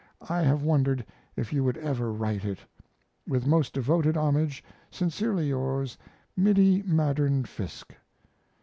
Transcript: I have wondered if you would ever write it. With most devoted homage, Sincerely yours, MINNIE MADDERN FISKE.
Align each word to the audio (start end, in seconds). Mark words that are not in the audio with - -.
I 0.29 0.41
have 0.41 0.63
wondered 0.63 1.05
if 1.35 1.53
you 1.53 1.63
would 1.63 1.77
ever 1.77 2.11
write 2.11 2.43
it. 2.43 2.57
With 3.27 3.45
most 3.45 3.71
devoted 3.71 4.17
homage, 4.17 4.63
Sincerely 4.89 5.49
yours, 5.49 5.95
MINNIE 6.35 6.81
MADDERN 6.87 7.45
FISKE. 7.45 7.95